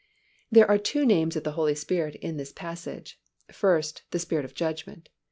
[0.51, 3.19] There are two names of the Holy Spirit in this passage;
[3.51, 5.09] first, the Spirit of judgment.